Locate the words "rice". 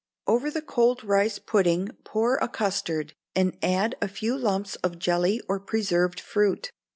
1.03-1.37